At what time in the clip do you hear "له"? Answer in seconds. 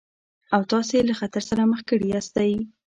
1.09-1.13